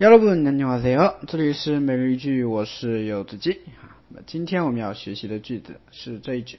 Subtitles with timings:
[0.00, 3.60] 여러분안녕하세요这里是每日一句我是柚子鸡
[4.08, 6.58] 那么今天我们要学习的句子是这一句